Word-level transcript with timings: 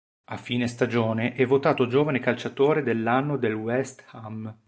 A 0.31 0.35
fine 0.37 0.67
stagione 0.67 1.35
è 1.35 1.45
votato 1.45 1.85
giovane 1.85 2.19
calciatore 2.19 2.81
dell'anno 2.81 3.37
del 3.37 3.53
West 3.53 4.03
Ham. 4.07 4.51